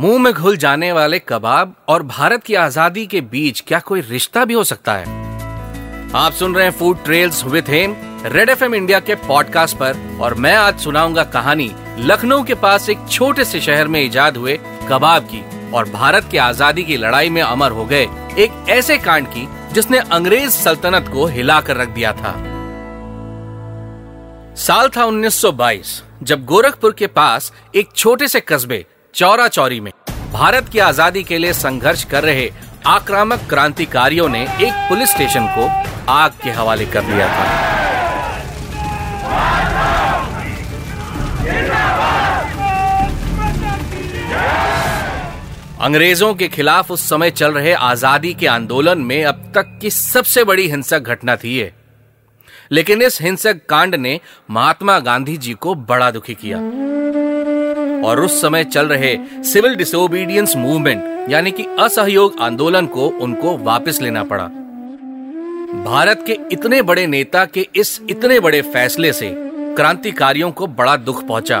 [0.00, 4.44] मुँह में घुल जाने वाले कबाब और भारत की आज़ादी के बीच क्या कोई रिश्ता
[4.44, 5.04] भी हो सकता है?
[6.14, 7.94] आप सुन रहे हैं food trails with Hem
[8.26, 12.98] Red FM India के पॉडकास्ट पर, और मैं आज सुनाऊँगा कहानी लखनऊ के पास एक
[13.10, 14.56] छोटे से शहर में इजाद हुए
[14.88, 18.02] कबाब की और भारत की आज़ादी की लड़ाई में अमर हो गए
[18.38, 22.32] एक ऐसे कांड की जिसने अंग्रेज़ सल्तनत को हिला कर रख दिया था।
[24.56, 29.92] साल था 1922 जब गोरखपुर के पास एक छोटे से कस्बे चौरा चौरी में।
[30.32, 32.50] भारत की आज़ादी के लिए संघर्ष कर रहे
[32.86, 35.66] आक्रामक क्रांतिकारियों ने एक पुलिस स्टेशन को
[36.12, 37.48] आग के हवाले कर दिया था।
[45.80, 50.44] अंग्रेज़ों के खिलाफ उस समय चल रहे आज़ादी के आंदोलन में अब तक की सबसे
[50.44, 51.72] बड़ी हिंसक घटना थी ये।
[52.72, 54.18] लेकिन इस हिंसक कांड ने
[54.50, 56.58] महात्मा गांधी जी को बड़ा दुखी किया।
[58.04, 64.00] और उस समय चल रहे सिविल डिसोबीडियंस मूवमेंट, यानी कि असहयोग आंदोलन को उनको वापस
[64.02, 64.44] लेना पड़ा।
[65.84, 69.32] भारत के इतने बड़े नेता के इस इतने बड़े फैसले से
[69.76, 71.58] क्रांतिकारियों को बड़ा दुख पहुँचा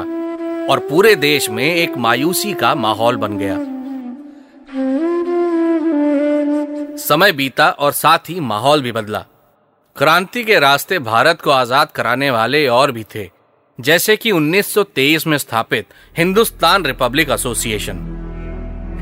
[0.70, 3.58] और पूरे देश में एक मायूसी का माहौल बन गया।
[6.98, 9.24] समय बीता और साथ ही माहौल भी बदला।
[9.96, 13.24] क्रांति के रास्ते भारत को आज़ाद कराने वाले और भी थे।
[13.80, 15.86] जैसे कि 1923 में स्थापित
[16.18, 18.06] हिंदुस्तान रिपब्लिक एसोसिएशन।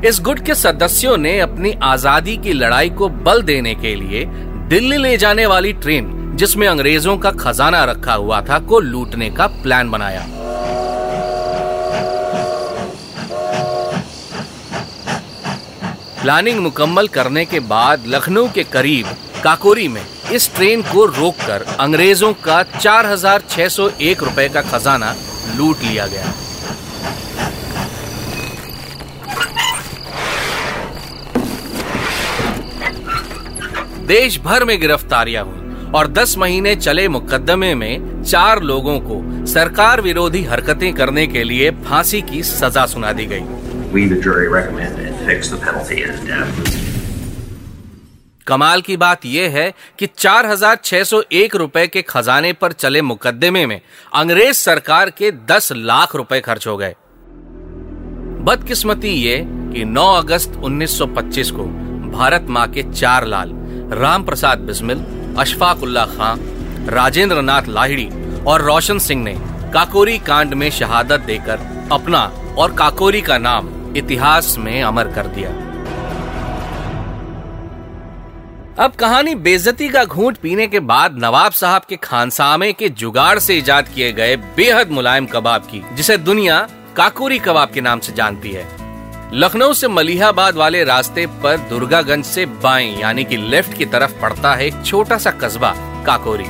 [0.05, 4.25] इस गुट के सदस्यों ने अपनी आज़ादी की लड़ाई को बल देने के लिए
[4.69, 9.47] दिल्ली ले जाने वाली ट्रेन, जिसमें अंग्रेज़ों का खजाना रखा हुआ था, को लूटने का
[9.63, 10.25] प्लान बनाया।
[16.21, 19.05] प्लानिंग मुकम्मल करने के बाद लखनऊ के करीब
[19.43, 20.01] काकोरी में
[20.33, 25.13] इस ट्रेन को रोककर अंग्रेज़ों का 4,601 रुपए का खजाना
[25.57, 26.33] लूट लिया गया
[34.07, 40.01] देश भर में गिरफ्तारियाँ हुई और 10 महीने चले मुकदमे में चार लोगों को सरकार
[40.01, 43.57] विरोधी हरकतें करने के लिए फांसी की सजा सुना दी गई
[43.91, 46.78] We, the jury, recommend and fix the penalty death.
[48.49, 53.81] कमाल की बात यह है कि 4,601 रुपए के खजाने पर चले मुकदमे में
[54.13, 56.95] अंग्रेज़ सरकार के 10 लाख रुपए खर्च हो गए।
[58.43, 61.65] बदकिस्मती ये कि 9 अगस्त 1925 को
[62.11, 63.51] भारत माँ के चार लाल
[63.93, 65.05] राम प्रसाद बिस्मिल
[65.37, 66.39] अशफाक उल्ला खान
[66.89, 68.09] राजेंद्र नाथ लाहिड़ी
[68.47, 69.35] और रोशन सिंह ने
[69.73, 72.25] काकोरी कांड में शहादत देकर अपना
[72.57, 75.68] और काकोरी का नाम इतिहास में अमर कर दिया।
[78.79, 83.57] अब कहानी बेजती का घूंट पीने के बाद नवाब साहब के खानसामे के जुगाड़ से
[83.57, 86.59] इजाद किए गए बेहद मुलायम कबाब की, जिसे दुनिया
[86.95, 88.65] काकोरी कबाब के नाम से जानती है।
[89.33, 94.55] लखनऊ से मलिहाबाद वाले रास्ते पर दुर्गागंज से बाएँ यानी कि लेफ़्ट की तरफ़ पड़ता
[94.55, 95.73] है एक छोटा सा कस्बा,
[96.05, 96.47] काकोरी।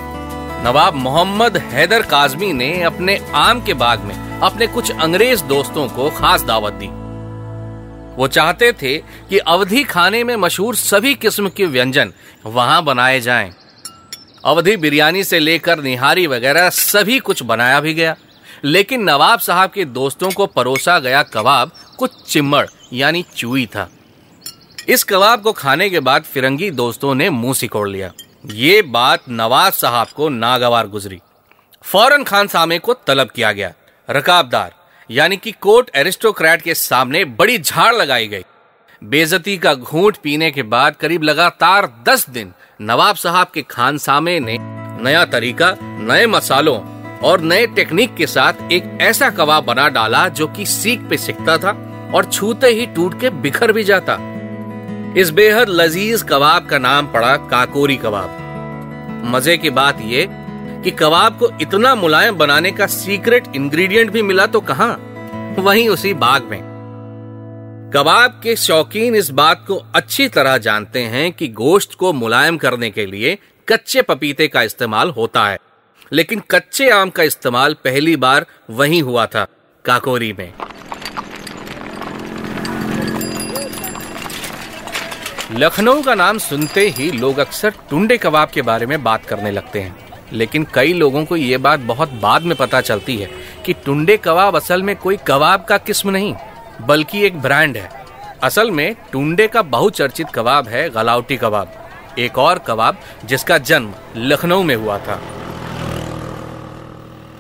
[0.64, 6.10] नवाब मोहम्मद हैदर काजमी ने अपने आम के बाग में अपने कुछ अंग्रेज़ दोस्तों को
[6.10, 6.90] खास दावत दी।
[8.20, 12.14] वो चाहते थे कि अवधि खाने में मशहूर सभी किस्म के व्यंजन
[12.46, 13.52] वहाँ बनाए जाएँ।
[14.46, 18.16] अवधि बिरयानी से लेकर निहारी वगैरह सभी कुछ बनाया भी गया।
[18.64, 23.90] लेकिन नवाब साहब के दोस्तों को परोसा गया कबाब कुछ चिम्मड़, यानी चुई था।
[24.90, 28.12] इस कबाब को खाने के बाद फिरंगी दोस्तों ने मुँह सिकोड़ लिया।
[28.46, 31.20] ये बात नवाब साहब को नागवार गुजरी।
[31.84, 33.74] फ़ौरन खान सामे को तलब किया गया।
[34.10, 34.74] रकाबदार
[35.10, 38.44] यानी कि कोर्ट एरिस्टोक्रेट के सामने बड़ी झाड़ लगाई गई।
[39.02, 44.58] बेजती का घूंट पीने के बाद करीब लगातार दस दिन नवाब साहब के खानसामे ने
[45.04, 46.80] नया तरीका, नए मसालों
[47.20, 51.58] और नए टेक्निक के साथ एक ऐसा कबाब बना डाला जो कि सीख पे सिकता
[51.58, 51.72] था
[52.16, 54.18] और छूते ही टूट के बिखर भी जाता।
[55.18, 58.38] इस बेहद लजीज कबाब का नाम पड़ा काकोरी कबाब।
[59.26, 60.39] मज़े की बात यह
[60.84, 64.96] कि कबाब को इतना मुलायम बनाने का सीक्रेट इंग्रेडिएंट भी मिला तो कहा?
[65.60, 66.60] वहीं उसी बाग में।
[67.96, 72.90] कबाब के शौकीन इस बात को अच्छी तरह जानते हैं कि गोश्त को मुलायम करने
[72.90, 73.38] के लिए
[73.68, 75.58] कच्चे पपीते का इस्तेमाल होता है।
[76.12, 79.46] लेकिन कच्चे आम का इस्तेमाल पहली बार वहीं हुआ था,
[79.86, 80.54] काकोरी में।
[85.52, 89.80] लखनऊ का नाम सुनते ही लोग अक्सर टुंडे कबाब के बारे में बात करने लगते
[89.80, 93.30] हैं। लेकिन कई लोगों को ये बात बहुत बाद में पता चलती है
[93.66, 96.34] कि टुंडे कबाब असल में कोई कबाब का किस्म नहीं,
[96.82, 97.90] बल्कि एक ब्रांड है।
[98.44, 101.74] असल में टुंडे का बहुचर्चित कबाब है गलावटी कबाब,
[102.20, 105.22] एक और कबाब जिसका जन्म लखनऊ में हुआ था।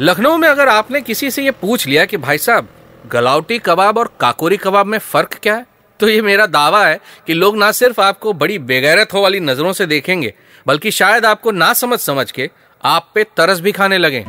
[0.02, 2.68] लखनऊ में अगर आपने किसी से ये पूछ लिया कि भाई साहब,
[3.06, 5.66] गलावटी कबाब और काकोरी कबाब में फ़र्क क्या है
[6.00, 9.72] तो ये मेरा दावा है कि लोग ना सिर्फ़ आपको बड़ी बेगैरत हो वाली नज़रों
[9.74, 10.34] से देखेंगे,
[10.66, 12.50] बल्कि शायद आपको ना समझ समझ के
[12.84, 14.20] आप पे तरस भी खाने लगे।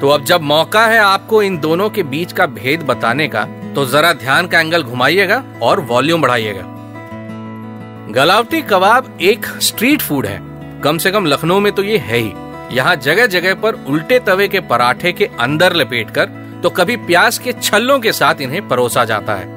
[0.00, 3.44] तो अब जब मौका है आपको इन दोनों के बीच का भेद बताने का
[3.74, 6.62] तो जरा ध्यान का एंगल घुमाइएगा और वॉल्यूम बढ़ाइएगा।
[8.12, 10.40] गलावटी कबाब एक स्ट्रीट फ़ूड है।
[10.82, 12.32] कम से कम लखनऊ में तो ये है ही।
[12.76, 16.30] यहाँ जगह जगह पर उल्टे तवे के पराठे के अंदर लपेट कर
[16.62, 19.56] तो कभी प्याज के छल्लों के साथ इन्हें परोसा जाता है।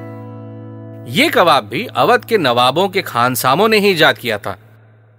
[1.12, 4.58] ये कबाब भी अवध के नवाबों के खानसामों ने ही ईजाद किया था।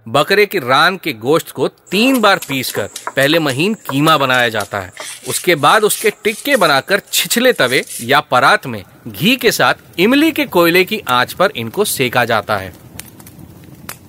[0.05, 4.91] बकरे के रान के गोश्त को तीन बार पीसकर पहले महीन कीमा बनाया जाता है।
[5.27, 10.45] उसके बाद उसके टिक्के बनाकर छिछले तवे या परात में घी के साथ इमली के
[10.45, 12.73] कोयले की आँच पर इनको सेका जाता है।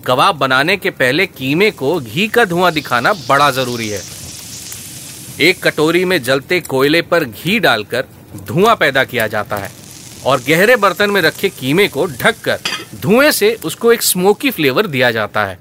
[0.06, 4.02] कबाब बनाने के पहले कीमे को घी का धुआँ दिखाना बड़ा ज़रूरी है।
[5.40, 8.04] एक कटोरी में जलते कोयले पर घी डालकर
[8.44, 9.70] धुआँ पैदा किया जाता है
[10.26, 12.58] और गहरे बर्तन में रखे कीमे को ढककर
[13.00, 15.58] धुएँ से उसको एक स्मोकी फ्लेवर दिया जाता है।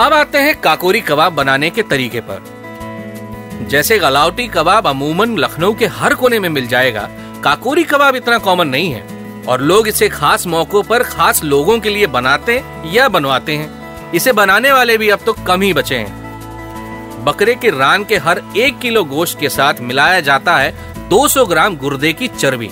[0.00, 5.86] अब आते हैं काकोरी कबाब बनाने के तरीके पर। जैसे गलावटी कबाब अमूमन लखनऊ के
[5.86, 7.00] हर कोने में मिल जाएगा,
[7.44, 11.90] काकोरी कबाब इतना कॉमन नहीं है। और लोग इसे खास मौकों पर खास लोगों के
[11.90, 17.24] लिए बनाते या बनवाते हैं। इसे बनाने वाले भी अब तो कम ही बचे हैं।
[17.24, 20.74] बकरे के रान के हर एक किलो गोश्त के साथ मिलाया जाता है
[21.08, 22.70] 200 ग्राम गुर्दे की चर्बी।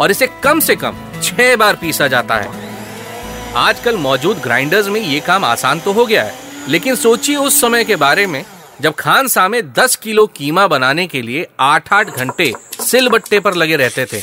[0.00, 2.48] और इसे कम से कम छह बार पीसा जाता है।
[3.56, 7.84] आजकल मौजूद ग्राइंडर्स में ये काम आसान तो हो गया है। लेकिन सोचिए उस समय
[7.84, 8.44] के बारे में,
[8.80, 13.76] जब खान सामे 10 किलो कीमा बनाने के लिए आठ आठ घंटे सिलबट्टे पर लगे
[13.76, 14.22] रहते थे।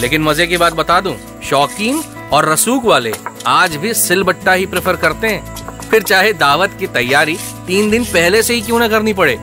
[0.00, 2.02] लेकिन मज़े की बात बता दूँ, शौकीन
[2.32, 3.12] और रसूख वाले
[3.46, 7.36] आज भी सिलबट्टा ही प्रेफर करते हैं। फिर चाहे दावत की तैयारी
[7.66, 9.38] तीन दिन पहले से ही क्यों ना करनी पड़े।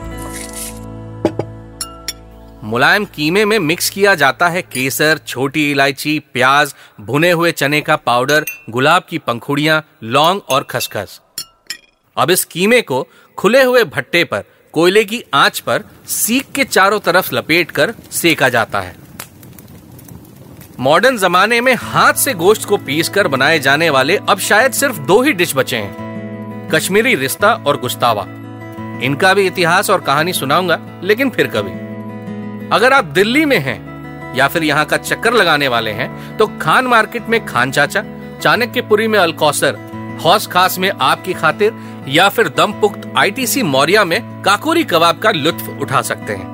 [2.64, 7.96] मुलायम कीमे में मिक्स किया जाता है केसर, छोटी इलायची, प्याज, भुने हुए चने का
[7.96, 11.22] पाउडर, गुलाब की पंखुड़ियाँ, लौंग और खसखस।
[12.18, 13.08] अब इस कीमे को
[13.38, 18.50] खुले हुए भट्टे पर, कोयले की आँच पर सीख के चारों तरफ़ लपेट कर सेका
[18.50, 18.96] जाता है।
[20.80, 25.00] मॉडर्न जमाने में हाथ से गोश्त को पीस कर बनाए जाने वाले अब शायद सिर्फ़
[25.02, 28.26] दो ही डिश बचे हैं, कश्मीरी रिश्ता और गुस्तावा।
[29.04, 31.72] इनका भी इतिहास और कहानी सुनाऊँगा, लेकिन फिर कभी।
[32.70, 36.86] अगर आप दिल्ली में हैं, या फिर यहाँ का चक्कर लगाने वाले हैं तो खान
[36.86, 38.04] मार्केट में खान चाचा,
[38.42, 39.78] चाणक्यपुरी में अलकौसर
[40.24, 41.72] हौस खास में आपकी खातिर
[42.08, 46.54] या फिर दम पुख्त आईटीसी मौर्या में काकोरी कबाब का लुत्फ उठा सकते हैं।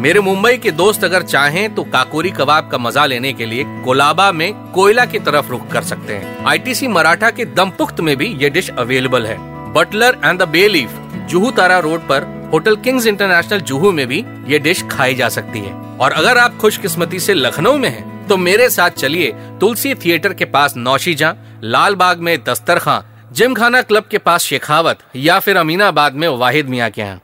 [0.00, 4.30] मेरे मुंबई के दोस्त अगर चाहें तो काकोरी कबाब का मज़ा लेने के लिए कोलाबा
[4.32, 8.50] में कोयला की तरफ़ रुख कर सकते हैं। आईटीसी मराठा के दमपुख्त में भी ये
[8.50, 9.36] डिश अवेलेबल है।
[9.72, 10.98] Butler and the Bay Leaf
[11.30, 15.60] Juhu Tara road पर, होटल किंग्स इंटरनेशनल जुहू में भी ये डिश खाई जा सकती
[15.60, 20.32] है। और अगर आप खुशकिस्मती से लखनऊ में हैं तो मेरे साथ चलिए तुलसी थिएटर
[20.34, 23.00] के पास नौशीजा, लाल बाग में दस्तरखां
[23.36, 27.20] जिम खाना क्लब के पास शेखावत या फिर अमीनाबाद में वाहिद मियाँ के यहाँ।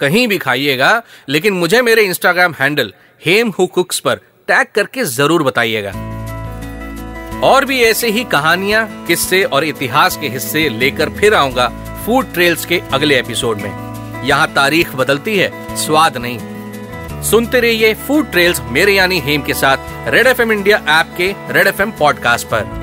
[0.00, 0.90] कहीं भी खाइएगा,
[1.28, 2.92] लेकिन मुझे मेरे Instagram handle
[3.22, 5.90] Hem who cooks पर टैग करके ज़रूर बताइएगा।
[7.42, 11.68] और भी ऐसे ही कहानियाँ, किस्से और इतिहास के हिस्से लेकर फिर आऊँगा
[12.06, 18.30] फ़ूड ट्रेल्स के अगले एपिसोड में। यहाँ तारीख बदलती है, स्वाद नहीं। सुनते रहिए फ़ूड
[18.30, 22.77] ट्रेल्स मेरे यानी हेम के साथ रेड एफएम इंडिया ऐप के रेड एफएम पॉडकास्ट पर।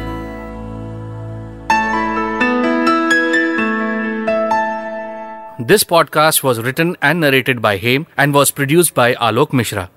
[5.67, 9.89] This podcast was written and narrated by Haim and was produced by Alok Mishra.